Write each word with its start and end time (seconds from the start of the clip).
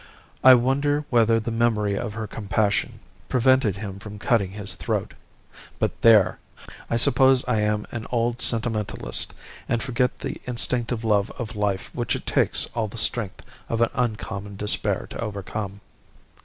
I 0.43 0.55
wonder 0.55 1.05
whether 1.11 1.39
the 1.39 1.51
memory 1.51 1.95
of 1.95 2.15
her 2.15 2.25
compassion 2.25 3.01
prevented 3.29 3.77
him 3.77 3.99
from 3.99 4.17
cutting 4.17 4.49
his 4.49 4.73
throat. 4.73 5.13
But 5.77 6.01
there! 6.01 6.39
I 6.89 6.95
suppose 6.97 7.47
I 7.47 7.59
am 7.59 7.85
an 7.91 8.07
old 8.11 8.41
sentimentalist, 8.41 9.35
and 9.69 9.83
forget 9.83 10.17
the 10.17 10.41
instinctive 10.47 11.03
love 11.03 11.29
of 11.37 11.55
life 11.55 11.93
which 11.93 12.15
it 12.15 12.25
takes 12.25 12.67
all 12.73 12.87
the 12.87 12.97
strength 12.97 13.43
of 13.69 13.79
an 13.79 13.91
uncommon 13.93 14.55
despair 14.55 15.05
to 15.11 15.21
overcome. 15.23 15.81